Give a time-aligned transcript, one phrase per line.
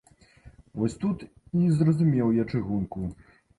[0.83, 1.27] Вось тут
[1.61, 2.99] і зразумеў я чыгунку.